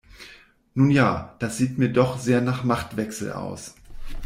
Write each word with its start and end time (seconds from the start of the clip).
Nun 0.73 0.89
ja, 0.89 1.35
das 1.37 1.57
sieht 1.57 1.77
mir 1.77 1.89
doch 1.93 2.17
sehr 2.17 2.41
nach 2.41 2.63
Machtwechsel 2.63 3.33
aus. 3.33 3.75